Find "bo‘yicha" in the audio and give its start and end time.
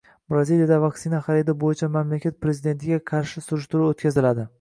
1.63-1.89